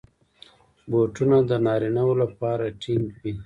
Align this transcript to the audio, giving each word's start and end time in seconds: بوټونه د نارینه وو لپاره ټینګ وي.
بوټونه 0.91 1.37
د 1.49 1.51
نارینه 1.65 2.01
وو 2.07 2.15
لپاره 2.23 2.65
ټینګ 2.81 3.05
وي. 3.21 3.33